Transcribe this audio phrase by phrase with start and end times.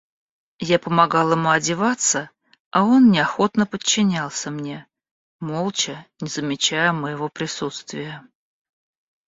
[0.67, 2.31] Я помогал ему одеваться,
[2.71, 4.87] а он неохотно подчинялся мне,
[5.39, 8.25] молча, не замечая моего присутствия.